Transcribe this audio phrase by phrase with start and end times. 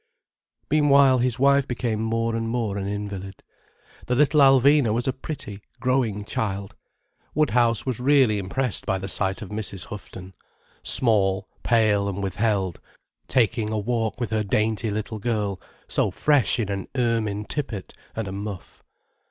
[0.71, 3.43] Meanwhile his wife became more and more an invalid;
[4.07, 6.75] the little Alvina was a pretty, growing child.
[7.35, 9.89] Woodhouse was really impressed by the sight of Mrs.
[9.89, 10.33] Houghton,
[10.81, 12.79] small, pale and withheld,
[13.27, 18.27] taking a walk with her dainty little girl, so fresh in an ermine tippet and
[18.27, 18.81] a muff.